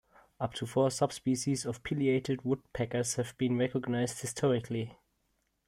[0.39, 4.97] Up to four subspecies of pileated woodpeckers have been recognized historically.